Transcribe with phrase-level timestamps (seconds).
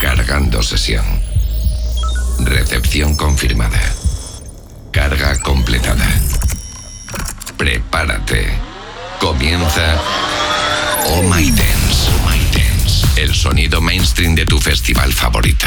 [0.00, 1.04] Cargando sesión.
[2.40, 3.80] Recepción confirmada.
[4.92, 6.06] Carga completada.
[7.56, 8.46] Prepárate.
[9.18, 9.96] Comienza
[11.06, 12.08] Oh My Dance.
[12.08, 13.20] Oh My Dance.
[13.20, 15.66] El sonido mainstream de tu festival favorito.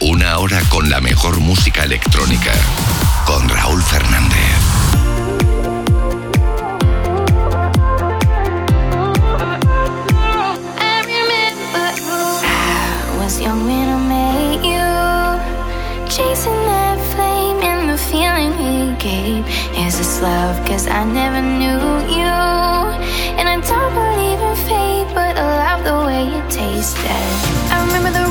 [0.00, 2.52] Una hora con la mejor música electrónica.
[3.24, 5.01] Con Raúl Fernández.
[20.22, 20.64] Love?
[20.66, 21.82] Cause I never knew
[22.16, 22.32] you.
[23.38, 27.32] And I don't believe in fate but I love the way you tasted
[27.72, 28.21] I remember the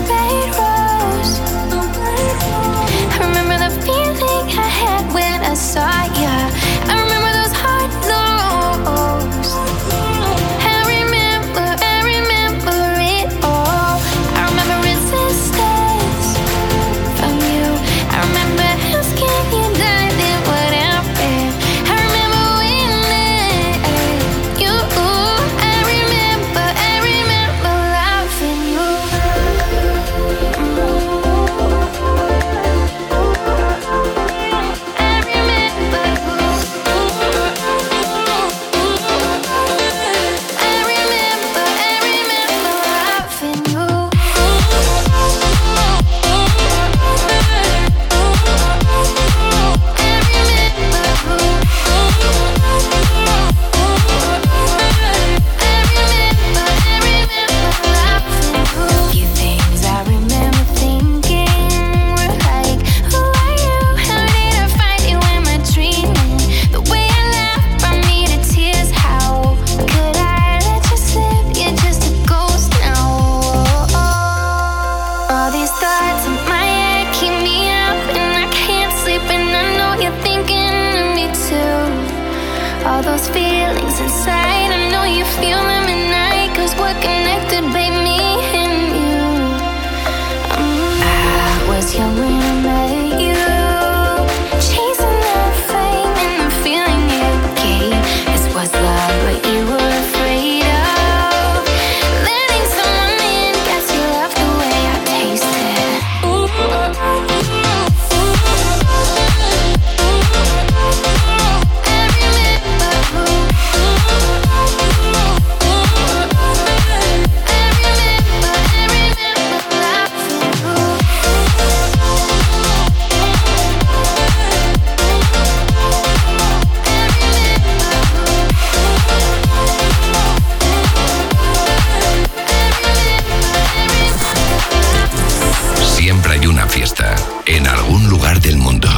[136.91, 137.15] hasta
[137.45, 138.89] en algún lugar del mundo.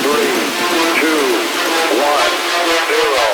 [0.00, 0.38] Three,
[1.00, 1.67] two,
[1.98, 2.32] one,
[2.88, 3.27] zero.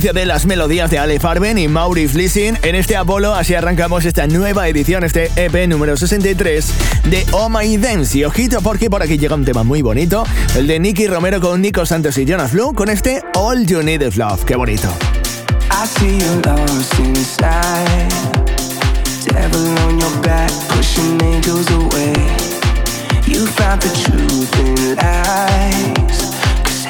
[0.00, 3.34] Contundencia de las melodías de Ale Farben y Mauri Fleesing en este Apolo.
[3.34, 6.66] Así arrancamos esta nueva edición, este EP número 63
[7.04, 8.16] de Oh My Dance.
[8.16, 10.24] Y ojito porque por aquí llega un tema muy bonito,
[10.56, 14.00] el de Nicky Romero con Nico Santos y Jonas Blue con este All You Need
[14.00, 14.44] Is Love.
[14.44, 14.88] Qué bonito.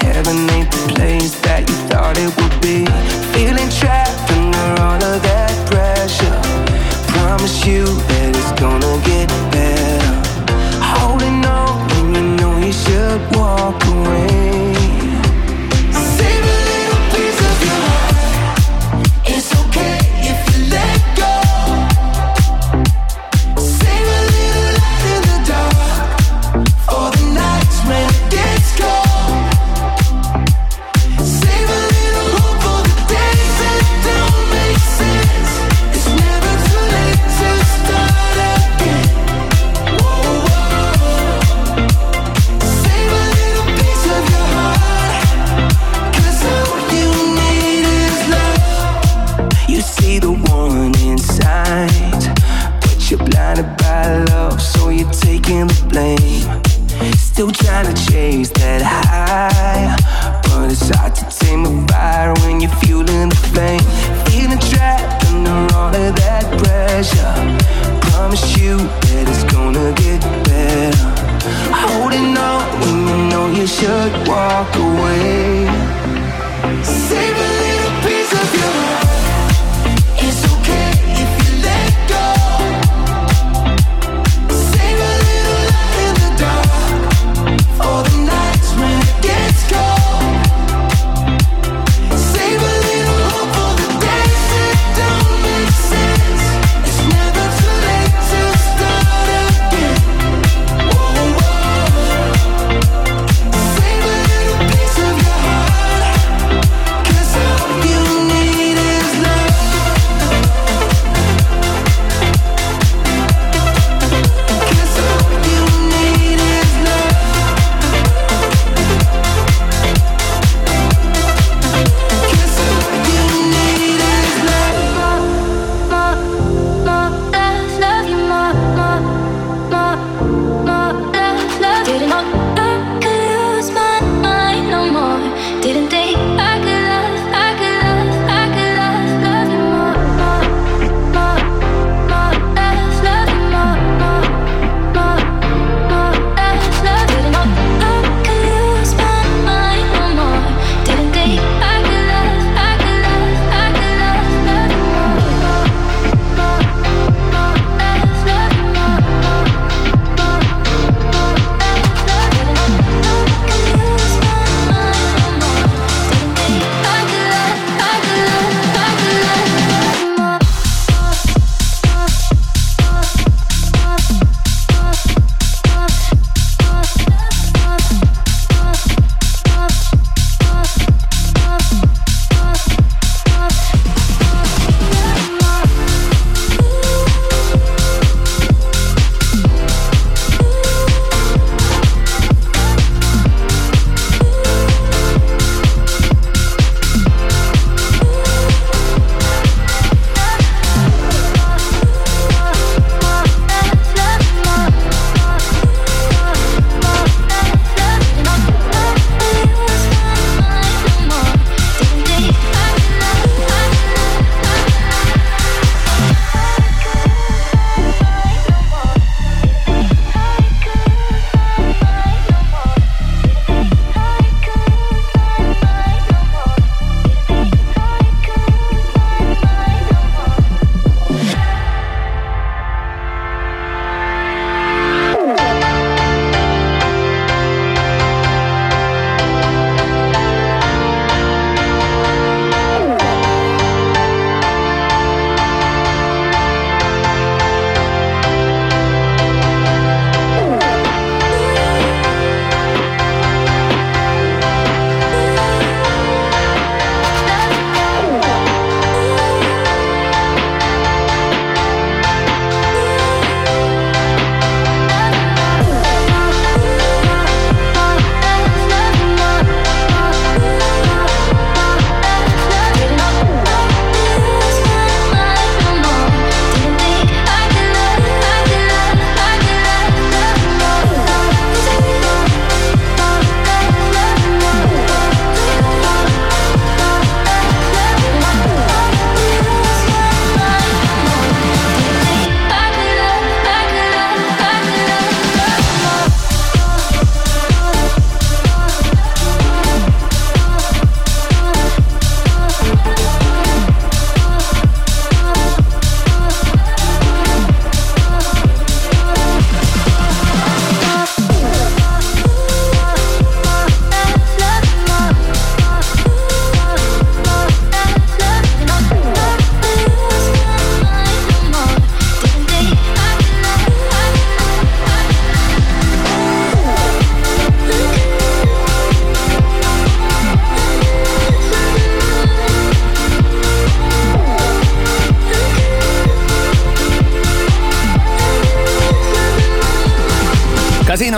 [0.00, 2.84] Heaven ain't the place that you thought it would be.
[3.32, 6.36] Feeling trapped under all of that pressure.
[7.12, 10.14] Promise you that it's gonna get better.
[10.80, 14.49] Holding on when you know you should walk away.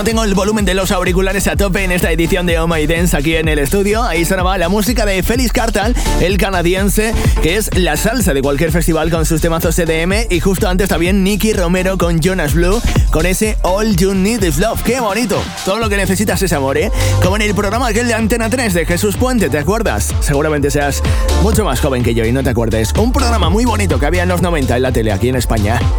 [0.05, 3.17] Tengo el volumen de los auriculares a tope en esta edición de Oh My Dance
[3.17, 4.03] aquí en el estudio.
[4.03, 8.73] Ahí sonaba la música de Félix Cartal, el canadiense, que es la salsa de cualquier
[8.73, 10.27] festival con sus temazos CDM.
[10.29, 12.81] Y justo antes también Nicky Romero con Jonas Blue,
[13.11, 14.83] con ese All You Need Is Love.
[14.83, 15.41] ¡Qué bonito!
[15.65, 16.91] Todo lo que necesitas es amor, ¿eh?
[17.23, 20.13] Como en el programa aquel de Antena 3 de Jesús Puente, ¿te acuerdas?
[20.21, 21.03] Seguramente seas
[21.43, 22.93] mucho más joven que yo y no te acuerdes.
[22.99, 25.81] Un programa muy bonito que había en los 90 en la tele aquí en España.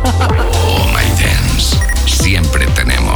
[0.65, 1.77] Oh My Dance.
[2.05, 2.92] Siempre tenemos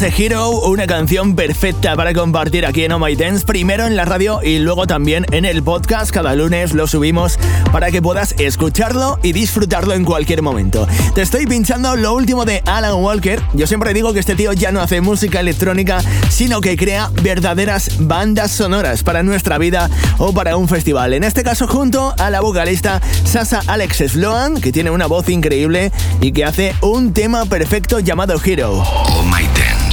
[0.00, 4.06] Ese Hero, una canción perfecta para compartir aquí en Oh My Dance, primero en la
[4.06, 6.10] radio y luego también en el podcast.
[6.10, 7.38] Cada lunes lo subimos
[7.70, 10.88] para que puedas escucharlo y disfrutarlo en cualquier momento.
[11.14, 13.42] Te estoy pinchando lo último de Alan Walker.
[13.52, 17.90] Yo siempre digo que este tío ya no hace música electrónica, sino que crea verdaderas
[17.98, 21.12] bandas sonoras para nuestra vida o para un festival.
[21.12, 25.92] En este caso junto a la vocalista Sasa Alex Sloan, que tiene una voz increíble
[26.22, 28.82] y que hace un tema perfecto llamado Hero.
[28.82, 29.49] Oh My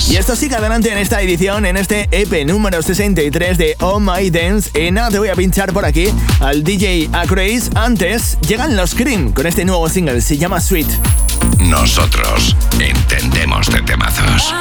[0.10, 4.30] Y esto sigue adelante en esta edición, en este EP número 63 de Oh My
[4.30, 4.70] Dance.
[4.80, 6.08] Y nada, te voy a pinchar por aquí
[6.40, 7.70] al DJ Acraze.
[7.76, 10.88] Antes llegan los Cream con este nuevo single, se llama Sweet.
[11.60, 14.54] Nosotros entendemos de temazos.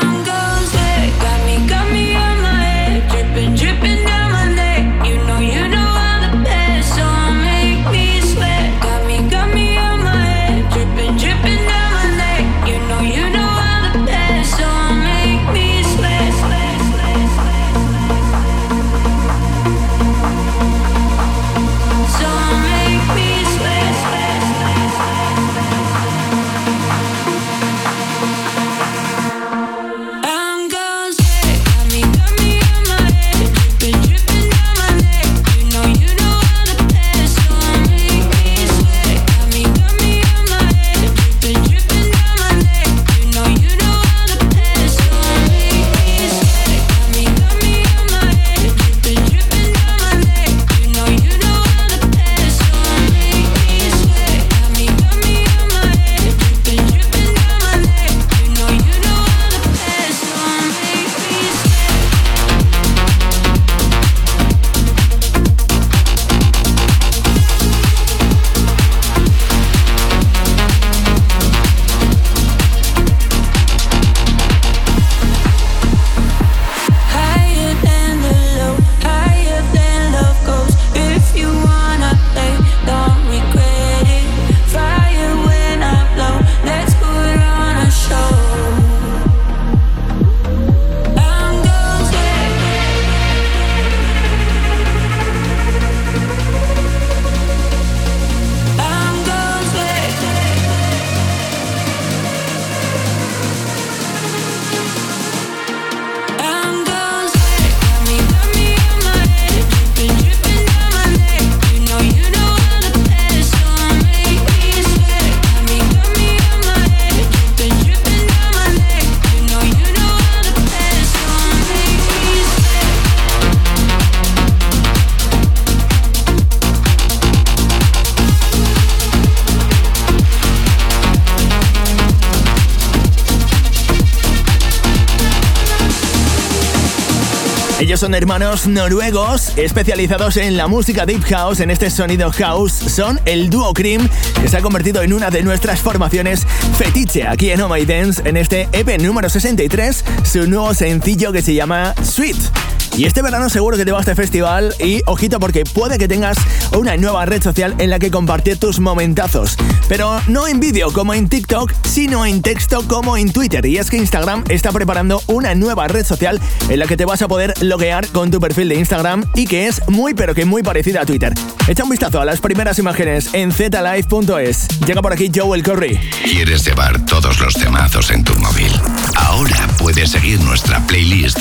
[138.06, 142.72] Son hermanos noruegos especializados en la música deep house, en este sonido house.
[142.72, 144.08] Son el dúo Cream
[144.40, 146.46] que se ha convertido en una de nuestras formaciones
[146.78, 151.42] fetiche aquí en Oh My Dance en este EP número 63, su nuevo sencillo que
[151.42, 152.75] se llama Sweet.
[152.96, 156.08] Y este verano seguro que te va a este festival y ojito porque puede que
[156.08, 156.36] tengas
[156.76, 159.56] una nueva red social en la que compartir tus momentazos.
[159.88, 163.64] Pero no en vídeo como en TikTok, sino en texto como en Twitter.
[163.66, 167.22] Y es que Instagram está preparando una nueva red social en la que te vas
[167.22, 170.62] a poder loguear con tu perfil de Instagram y que es muy pero que muy
[170.62, 171.32] parecida a Twitter.
[171.68, 174.68] Echa un vistazo a las primeras imágenes en zlive.es.
[174.86, 175.98] Llega por aquí Joel Curry.
[176.24, 178.72] ¿Quieres llevar todos los temazos en tu móvil?
[179.16, 181.40] Ahora puedes seguir nuestra playlist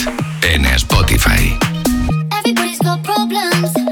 [0.53, 1.57] en Spotify.
[2.31, 3.84] Everybody's got problems.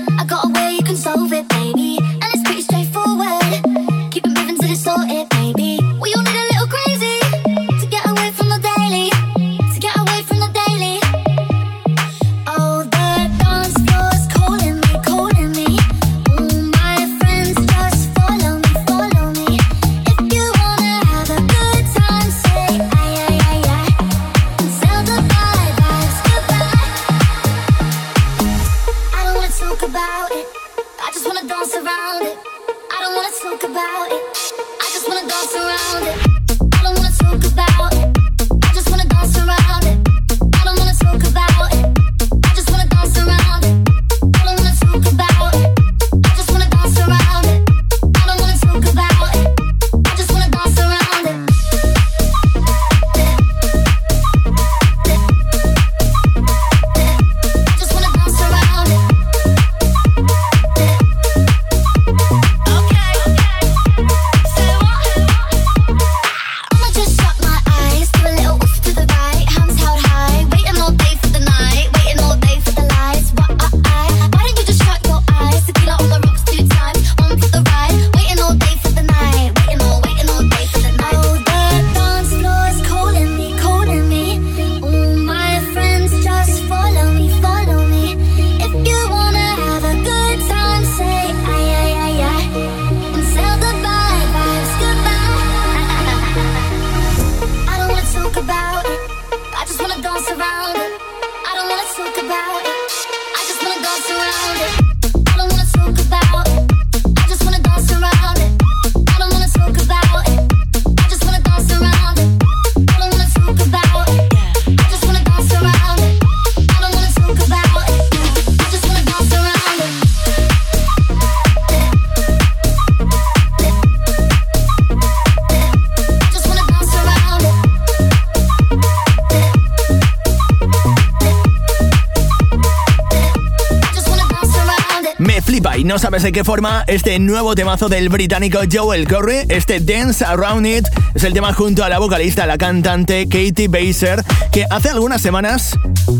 [136.13, 140.87] Sabes de qué forma este nuevo temazo del británico Joel Curry, este Dance Around It,
[141.15, 145.75] es el tema junto a la vocalista, la cantante Katie Baser, que hace algunas semanas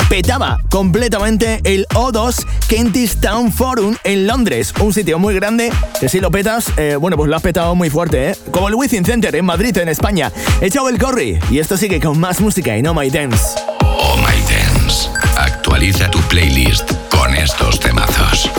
[0.10, 6.20] petaba completamente el O2 Kentish Town Forum en Londres, un sitio muy grande que si
[6.20, 8.38] lo petas, eh, bueno, pues lo has petado muy fuerte, ¿eh?
[8.50, 10.32] Como el Within Center en Madrid, en España.
[10.60, 13.60] Es Joel Curry y esto sigue con más música y no My Dance.
[13.82, 15.08] Oh My Dance.
[15.38, 18.50] Actualiza tu playlist con estos temazos.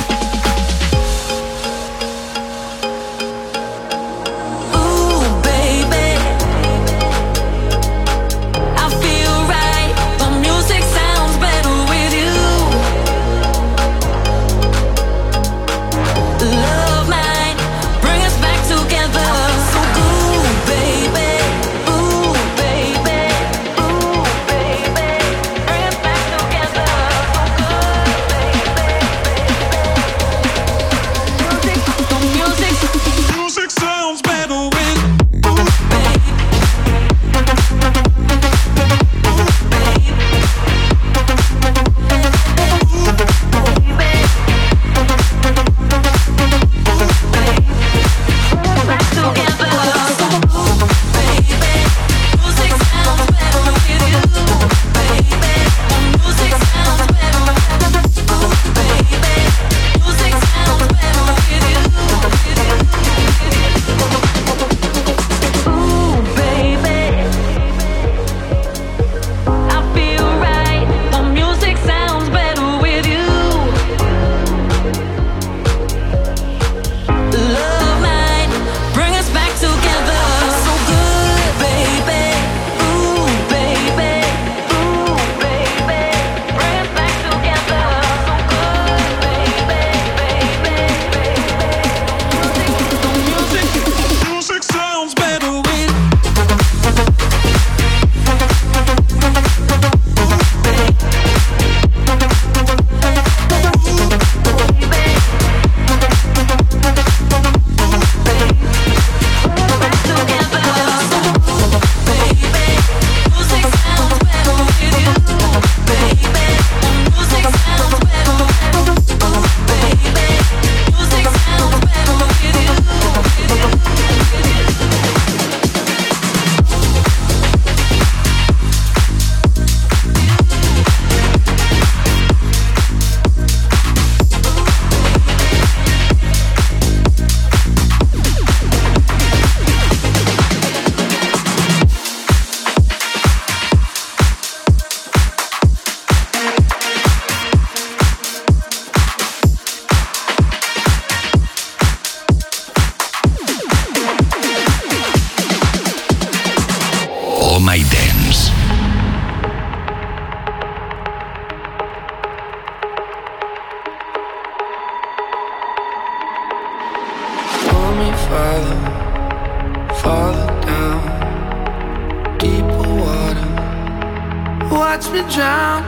[175.14, 175.82] Me drown.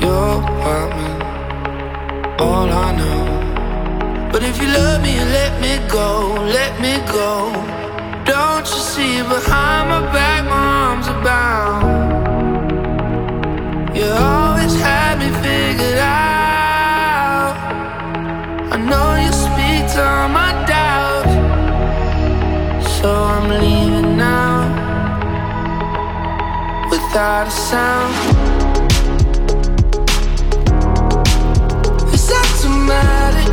[0.00, 1.22] Your apartment,
[2.40, 4.30] all I know.
[4.30, 7.50] But if you love me, let me go, let me go.
[8.24, 12.15] Don't you see behind my back, my arms are bound.
[27.16, 28.14] Without a sound.
[32.12, 33.48] It's automatic,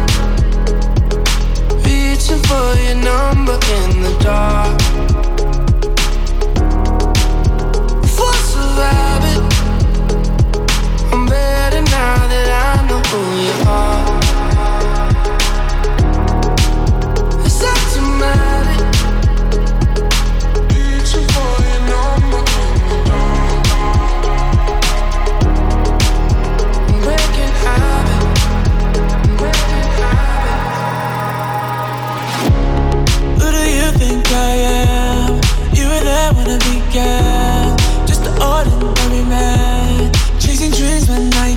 [1.85, 4.81] reaching for your number in the dark.
[8.17, 9.39] Force of habit,
[11.13, 14.12] I'm better now that I know who you are.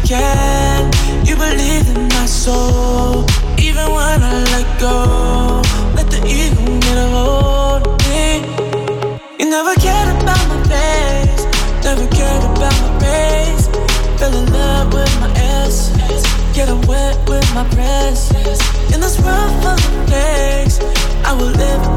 [0.07, 0.91] Can.
[1.27, 3.27] You believe in my soul.
[3.59, 5.63] Even when I let go.
[5.97, 8.47] Let the ego get a hold of me.
[9.39, 11.45] You never cared about my face.
[11.83, 13.67] Never cared about my race.
[14.19, 16.25] Fell in love with my essence.
[16.55, 18.63] Get wet with my presence.
[18.95, 20.79] In this world full of mistakes,
[21.25, 21.96] I will live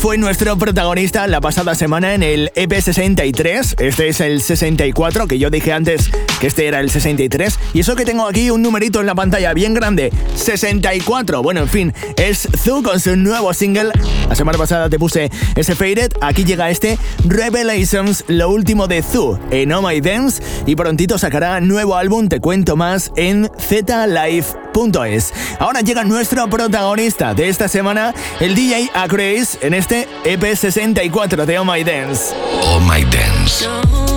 [0.00, 3.78] fue nuestro protagonista la pasada semana en el EP63.
[3.82, 6.10] Este es el 64, que yo dije antes
[6.40, 7.58] que este era el 63.
[7.74, 11.42] Y eso que tengo aquí un numerito en la pantalla bien grande: 64.
[11.42, 13.92] Bueno, en fin, es Zoo con su nuevo single.
[14.28, 16.12] La semana pasada te puse ese Faded.
[16.20, 20.42] Aquí llega este Revelations, lo último de Zoo en Oh My Dance.
[20.66, 22.28] Y prontito sacará nuevo álbum.
[22.28, 25.32] Te cuento más en zlive.es.
[25.58, 31.64] Ahora llega nuestro protagonista de esta semana, el DJ Acraze, en este EP64 de Oh
[31.64, 32.34] My Dance.
[32.62, 34.09] Oh My Dance.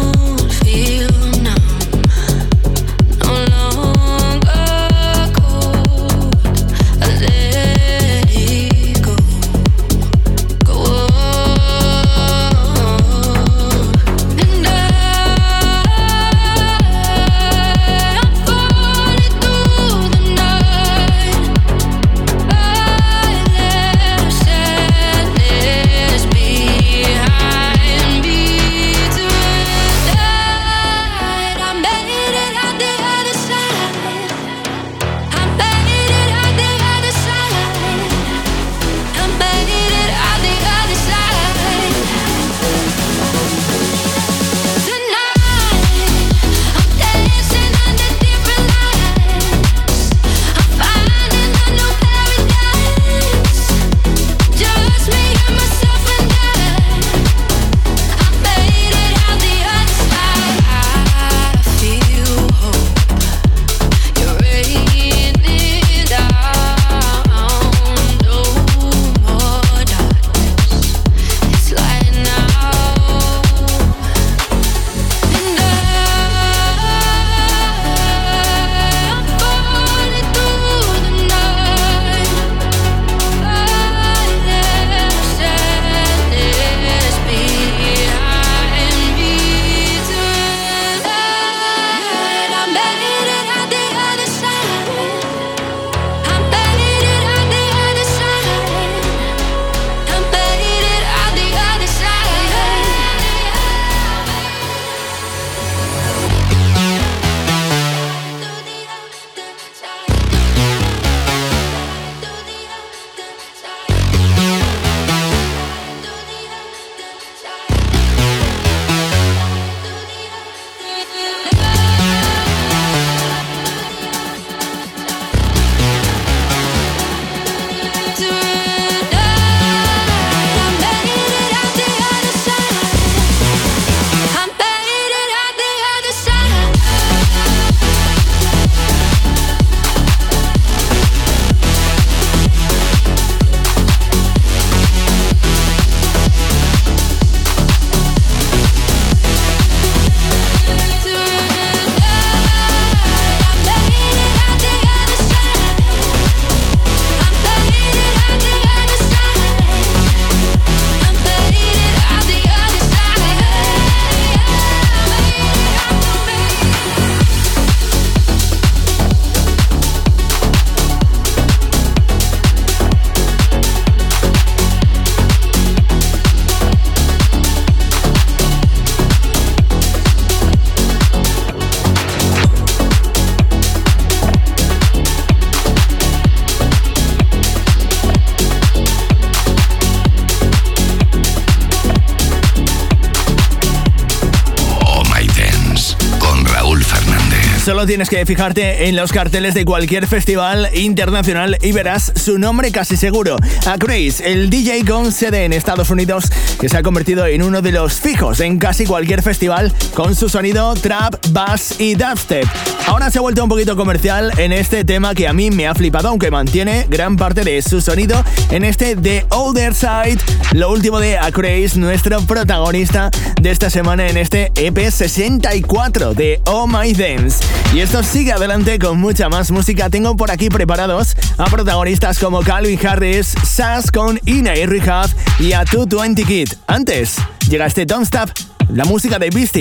[197.84, 202.72] Solo tienes que fijarte en los carteles de cualquier festival internacional y verás su nombre
[202.72, 203.36] casi seguro.
[203.66, 207.62] A Chris, el DJ con sede en Estados Unidos, que se ha convertido en uno
[207.62, 212.48] de los fijos en casi cualquier festival con su sonido trap, bass y dubstep.
[212.86, 215.76] Ahora se ha vuelto un poquito comercial en este tema que a mí me ha
[215.76, 220.20] flipado, aunque mantiene gran parte de su sonido en este The Older Side,
[220.54, 223.10] lo último de Acraze, nuestro protagonista
[223.42, 227.44] de esta semana en este EP 64 de Oh My Dance.
[227.74, 229.90] Y esto sigue adelante con mucha más música.
[229.90, 235.10] Tengo por aquí preparados a protagonistas como Calvin Harris, Sass con Ina y Rehab
[235.40, 236.50] y a 220 Kid.
[236.68, 237.16] Antes,
[237.50, 238.30] llega este Don't Stop,
[238.70, 239.56] la música de Beast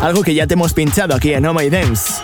[0.00, 2.14] algo que ya te hemos pinchado aquí en Oh My Dance.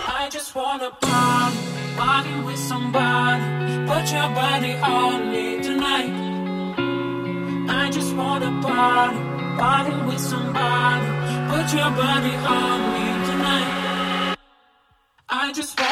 [11.49, 13.88] Put your body on me tonight.
[15.59, 15.88] just want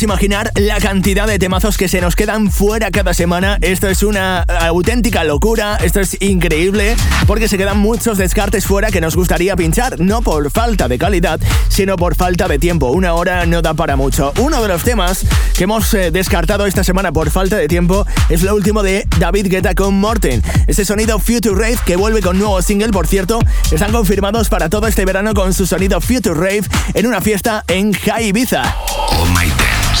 [0.00, 3.58] puedes imaginar la cantidad de temazos que se nos quedan fuera cada semana.
[3.60, 6.96] Esto es una auténtica locura, esto es increíble,
[7.26, 11.38] porque se quedan muchos descartes fuera que nos gustaría pinchar, no por falta de calidad,
[11.68, 12.90] sino por falta de tiempo.
[12.90, 14.32] Una hora no da para mucho.
[14.38, 15.26] Uno de los temas
[15.56, 19.48] que hemos eh, descartado esta semana por falta de tiempo es lo último de David
[19.48, 20.42] Guetta con Morten.
[20.66, 23.40] Ese sonido Future Rave que vuelve con nuevo single, por cierto,
[23.70, 26.62] están confirmados para todo este verano con su sonido Future Rave
[26.94, 28.62] en una fiesta en High Ibiza.
[28.86, 29.49] Oh My.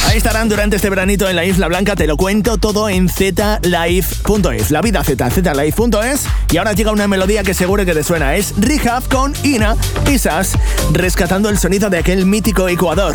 [0.06, 4.70] Ahí estarán durante este veranito en la Isla Blanca, te lo cuento todo en zlive.es.
[4.70, 6.24] La vida z, zlive.es.
[6.50, 8.34] Y ahora llega una melodía que seguro que te suena.
[8.36, 9.76] Es Rehab con Ina
[10.10, 10.52] y Sas,
[10.92, 13.14] rescatando el sonido de aquel mítico Ecuador.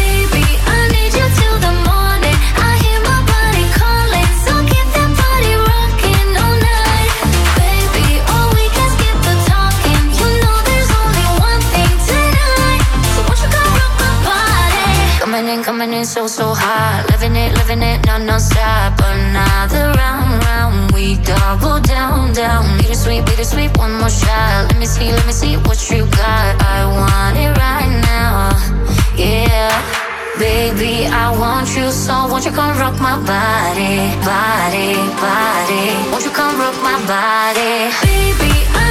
[16.11, 17.07] So, so hot.
[17.09, 18.93] Living it, living it, non, non-stop.
[18.99, 20.91] Another round, round.
[20.91, 22.77] We double down, down.
[22.77, 24.67] Bittersweet, bittersweet, one more shot.
[24.69, 26.51] Let me see, let me see what you got.
[26.61, 28.51] I want it right now.
[29.17, 29.71] Yeah.
[30.37, 36.31] Baby, I want you so won't you come rock my body, body, body Won't you
[36.31, 38.90] come rock my body Baby, I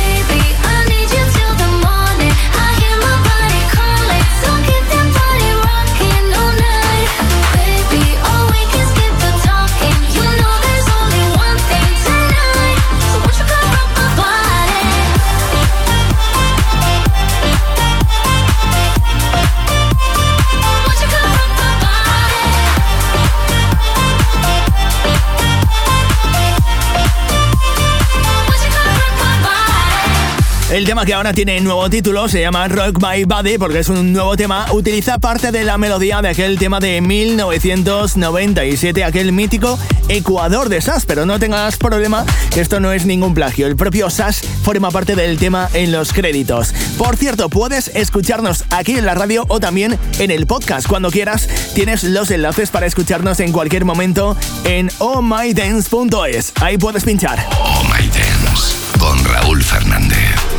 [30.71, 34.13] El tema que ahora tiene nuevo título se llama Rock My Body porque es un
[34.13, 34.67] nuevo tema.
[34.71, 41.05] Utiliza parte de la melodía de aquel tema de 1997, aquel mítico Ecuador de Sass.
[41.05, 43.67] Pero no tengas problema, esto no es ningún plagio.
[43.67, 46.73] El propio Sass forma parte del tema en los créditos.
[46.97, 50.87] Por cierto, puedes escucharnos aquí en la radio o también en el podcast.
[50.87, 56.53] Cuando quieras, tienes los enlaces para escucharnos en cualquier momento en ohmydance.es.
[56.61, 57.45] Ahí puedes pinchar.
[57.59, 60.50] Oh My Dance con Raúl Fernández.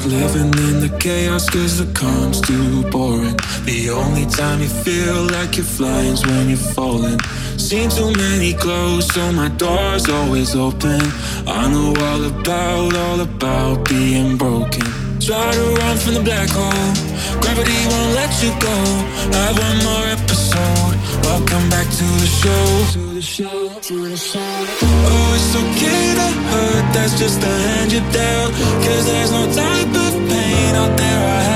[0.00, 3.36] Like living in the chaos cause the calm's too boring.
[3.64, 7.18] The only time you feel like you're flying is when you're falling.
[7.56, 11.00] Seen too many close, so my door's always open.
[11.46, 15.09] I know all about, all about being broken.
[15.20, 16.92] Try to run from the black hole.
[17.42, 18.76] Gravity won't let you go.
[19.36, 20.96] Have one more episode.
[21.28, 22.64] Welcome back to the show.
[22.92, 23.68] To the show.
[23.80, 24.40] To the show.
[24.40, 26.94] Oh, it's okay to hurt.
[26.94, 28.52] That's just the hand you dealt.
[28.84, 31.49] Cause there's no type of pain out there I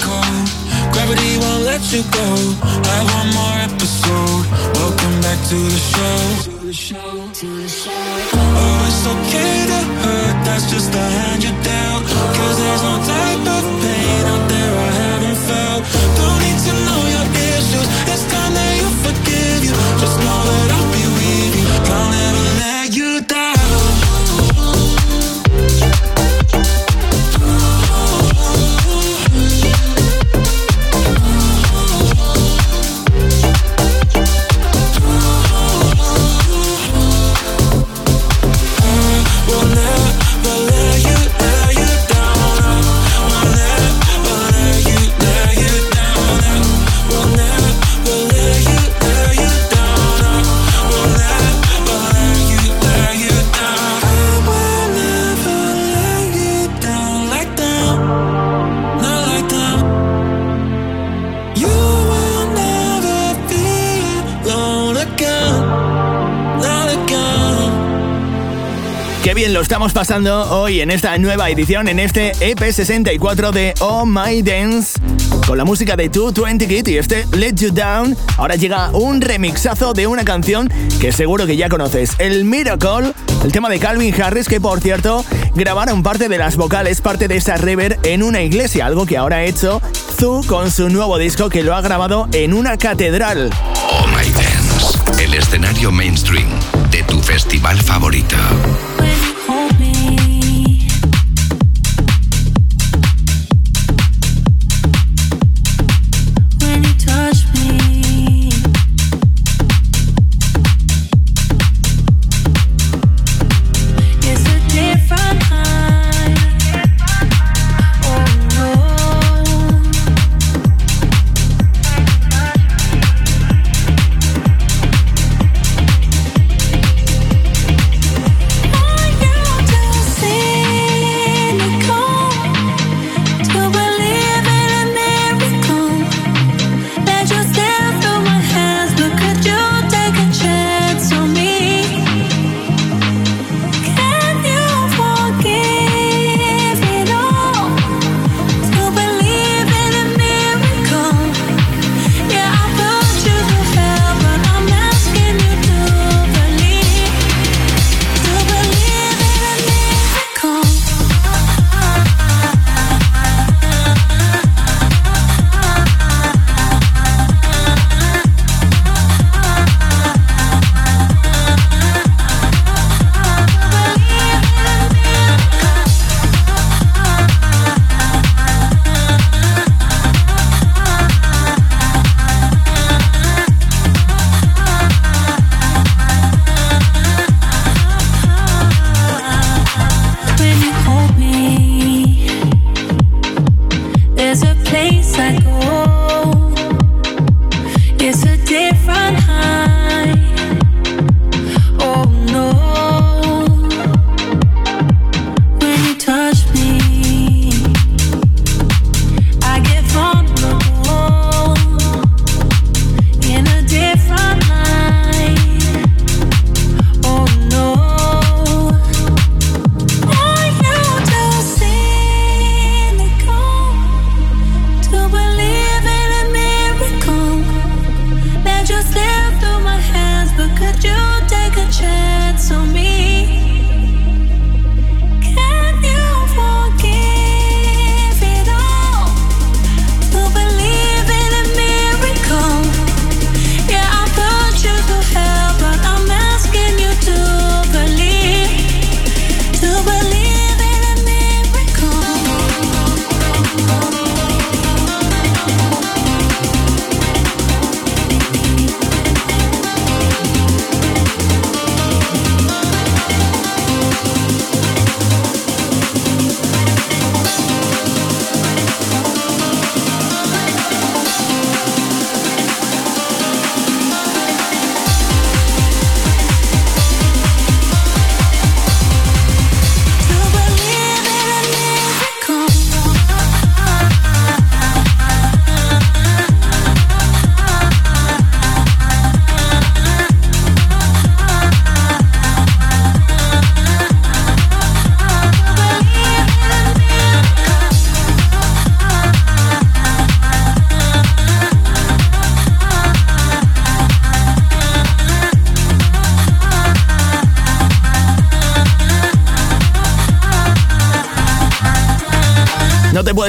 [0.00, 0.92] black hole.
[0.92, 2.28] Gravity won't let you go.
[2.88, 4.46] Have one more episode.
[4.74, 6.18] Welcome back to the show.
[8.32, 10.44] Oh, it's okay to hurt.
[10.44, 12.04] That's just the hand you dealt.
[12.36, 13.29] Cause there's no type
[69.70, 74.98] estamos pasando hoy en esta nueva edición, en este EP64 de Oh My Dance,
[75.46, 78.16] con la música de 220 Kit y este Let You Down.
[78.36, 80.68] Ahora llega un remixazo de una canción
[81.00, 83.12] que seguro que ya conoces, el Miracle,
[83.44, 87.36] el tema de Calvin Harris, que por cierto grabaron parte de las vocales, parte de
[87.36, 89.80] esa reverb en una iglesia, algo que ahora ha hecho
[90.18, 93.50] Zoo con su nuevo disco que lo ha grabado en una catedral.
[93.88, 96.48] Oh My Dance, el escenario mainstream
[96.90, 98.36] de tu festival favorito.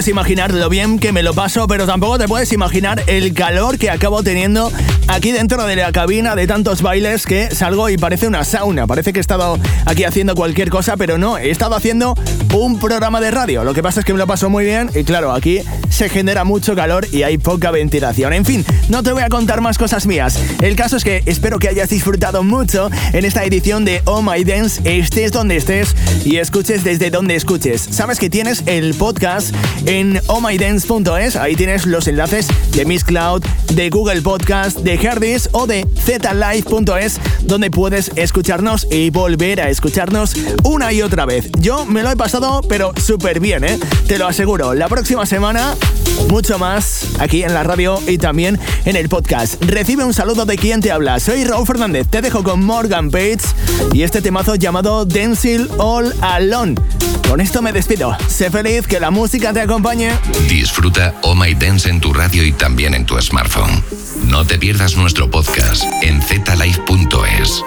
[0.08, 3.90] Imaginar lo bien que me lo paso, pero tampoco te puedes imaginar el calor que
[3.90, 4.72] acabo teniendo
[5.08, 8.88] aquí dentro de la cabina de tantos bailes que salgo y parece una sauna.
[8.88, 12.16] Parece que he estado aquí haciendo cualquier cosa, pero no, he estado haciendo
[12.54, 13.64] un programa de radio.
[13.64, 16.44] Lo que pasa es que me lo paso muy bien y claro, aquí se genera
[16.44, 18.34] mucho calor y hay poca ventilación.
[18.34, 20.38] En fin, no te voy a contar más cosas mías.
[20.62, 24.44] El caso es que espero que hayas disfrutado mucho en esta edición de Oh My
[24.44, 25.96] Dance, estés donde estés
[26.26, 27.88] y escuches desde donde escuches.
[27.90, 33.44] Sabes que tienes el podcast en ohmydance.es, ahí tienes los enlaces de Miss Cloud,
[33.74, 40.36] de Google Podcast, de Herdis o de zlive.es, donde puedes escucharnos y volver a escucharnos
[40.64, 41.50] una y otra vez.
[41.60, 43.80] Yo me lo he pasado pero súper bien, ¿eh?
[44.08, 44.74] Te lo aseguro.
[44.74, 45.76] La próxima semana,
[46.30, 49.64] mucho más aquí en la radio y también en el podcast.
[49.64, 51.20] Recibe un saludo de quien te habla.
[51.20, 52.08] Soy Raúl Fernández.
[52.10, 53.56] Te dejo con Morgan Bates
[53.94, 56.76] y este temazo llamado Dancing All Alone.
[57.30, 58.18] Con esto me despido.
[58.28, 60.12] Sé feliz, que la música te acompañe.
[60.50, 63.84] Disfruta Oh My Dance en tu radio y también en tu smartphone.
[64.26, 67.64] No te pierdas nuestro podcast en zlife.es.